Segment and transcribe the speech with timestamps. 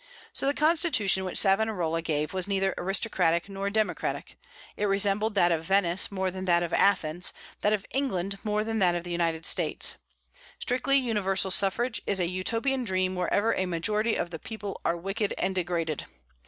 [0.33, 4.35] So the constitution which Savonarola gave was neither aristocratic nor democratic.
[4.75, 8.79] It resembled that of Venice more than that of Athens, that of England more than
[8.79, 9.97] that of the United States.
[10.57, 15.35] Strictly universal suffrage is a Utopian dream wherever a majority of the people are wicked
[15.37, 16.07] and degraded.